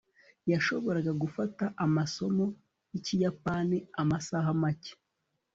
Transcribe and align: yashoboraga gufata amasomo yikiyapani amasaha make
yashoboraga 0.51 1.11
gufata 1.23 1.63
amasomo 1.85 2.45
yikiyapani 2.91 3.77
amasaha 4.01 4.49
make 4.61 4.93